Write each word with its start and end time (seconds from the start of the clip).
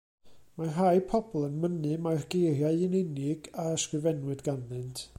Mae 0.59 0.69
rhai 0.69 1.01
pobl 1.11 1.45
yn 1.49 1.59
mynnu 1.65 1.93
mai'r 2.07 2.25
geiriau'n 2.35 2.99
unig 3.13 3.53
a 3.67 3.71
ysgrifennwyd 3.79 4.47
ganddynt. 4.51 5.09